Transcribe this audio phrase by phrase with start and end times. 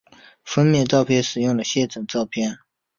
[0.43, 2.57] 封面照片使用了现成照片。